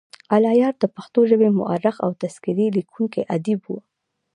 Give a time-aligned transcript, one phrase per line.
[0.33, 3.77] الله یار دپښتو ژبې مؤرخ او تذکرې لیکونی ادیب وو.